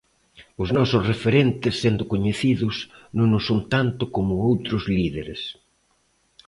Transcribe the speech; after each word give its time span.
Os 0.63 0.69
nosos 0.77 1.01
referentes, 1.11 1.73
sendo 1.83 2.03
coñecidos, 2.11 2.75
non 3.17 3.29
o 3.37 3.39
son 3.47 3.59
tanto 3.73 4.03
como 4.15 4.33
outros 4.49 4.83
líderes. 4.97 5.41